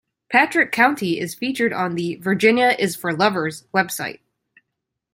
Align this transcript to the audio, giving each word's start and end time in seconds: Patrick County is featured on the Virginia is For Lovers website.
Patrick 0.31 0.71
County 0.71 1.19
is 1.19 1.35
featured 1.35 1.71
on 1.71 1.93
the 1.93 2.15
Virginia 2.15 2.75
is 2.79 2.95
For 2.95 3.13
Lovers 3.13 3.65
website. 3.71 4.17